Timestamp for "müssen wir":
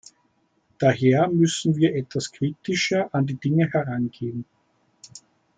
1.27-1.93